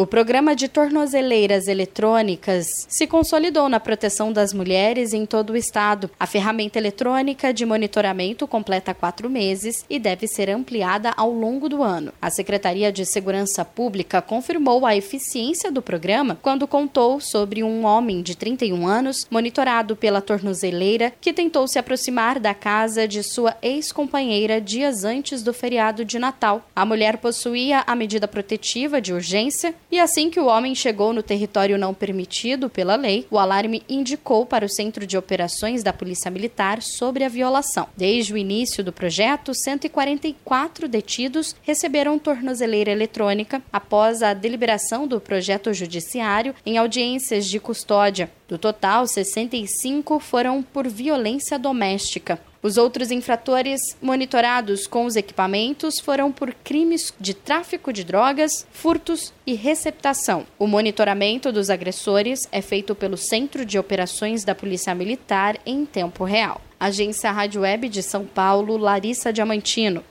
[0.00, 6.10] O programa de tornozeleiras eletrônicas se consolidou na proteção das mulheres em todo o estado.
[6.18, 11.82] A ferramenta eletrônica de monitoramento completa quatro meses e deve ser ampliada ao longo do
[11.82, 12.14] ano.
[12.18, 18.22] A Secretaria de Segurança Pública confirmou a eficiência do programa quando contou sobre um homem
[18.22, 24.62] de 31 anos monitorado pela tornozeleira que tentou se aproximar da casa de sua ex-companheira
[24.62, 26.66] dias antes do feriado de Natal.
[26.74, 31.22] A mulher possuía a medida protetiva de urgência e assim que o homem chegou no
[31.22, 36.30] território não permitido pela lei, o alarme indicou para o Centro de Operações da Polícia
[36.30, 37.88] Militar sobre a violação.
[37.96, 45.72] Desde o início do projeto, 144 detidos receberam tornozeleira eletrônica após a deliberação do projeto
[45.72, 48.30] judiciário em audiências de custódia.
[48.48, 52.38] Do total, 65 foram por violência doméstica.
[52.62, 59.32] Os outros infratores monitorados com os equipamentos foram por crimes de tráfico de drogas, furtos
[59.46, 60.46] e receptação.
[60.58, 66.22] O monitoramento dos agressores é feito pelo Centro de Operações da Polícia Militar em tempo
[66.24, 66.60] real.
[66.78, 70.04] Agência Rádio Web de São Paulo, Larissa Diamantino.